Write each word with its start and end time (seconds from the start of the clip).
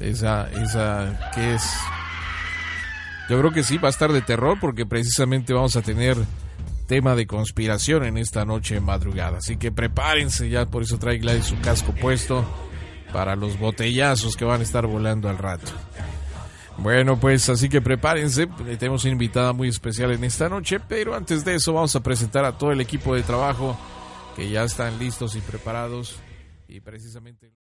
Esa, 0.00 0.50
esa, 0.50 1.30
¿qué 1.34 1.54
es? 1.54 1.62
Yo 3.28 3.38
creo 3.40 3.52
que 3.52 3.62
sí, 3.62 3.78
va 3.78 3.88
a 3.88 3.90
estar 3.90 4.12
de 4.12 4.22
terror 4.22 4.58
porque 4.60 4.86
precisamente 4.86 5.52
vamos 5.52 5.76
a 5.76 5.82
tener 5.82 6.16
tema 6.86 7.16
de 7.16 7.26
conspiración 7.26 8.04
en 8.04 8.18
esta 8.18 8.44
noche 8.44 8.80
madrugada. 8.80 9.38
Así 9.38 9.56
que 9.56 9.72
prepárense 9.72 10.48
ya, 10.48 10.66
por 10.66 10.82
eso 10.82 10.98
trae 10.98 11.18
Gladys 11.18 11.46
su 11.46 11.60
casco 11.60 11.92
puesto 11.92 12.44
para 13.12 13.34
los 13.34 13.58
botellazos 13.58 14.36
que 14.36 14.44
van 14.44 14.60
a 14.60 14.64
estar 14.64 14.86
volando 14.86 15.28
al 15.28 15.38
rato. 15.38 15.72
Bueno, 16.78 17.18
pues 17.18 17.48
así 17.48 17.68
que 17.68 17.80
prepárense, 17.80 18.46
tenemos 18.78 19.04
una 19.04 19.12
invitada 19.12 19.52
muy 19.52 19.68
especial 19.68 20.12
en 20.12 20.24
esta 20.24 20.48
noche, 20.48 20.78
pero 20.78 21.14
antes 21.14 21.44
de 21.44 21.54
eso 21.54 21.72
vamos 21.72 21.96
a 21.96 22.02
presentar 22.02 22.44
a 22.44 22.58
todo 22.58 22.70
el 22.70 22.80
equipo 22.80 23.14
de 23.14 23.22
trabajo 23.22 23.76
que 24.36 24.50
ya 24.50 24.62
están 24.64 24.98
listos 24.98 25.34
y 25.36 25.40
preparados 25.40 26.16
y 26.68 26.80
precisamente... 26.80 27.65